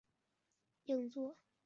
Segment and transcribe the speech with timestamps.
[0.85, 1.35] 应作虬。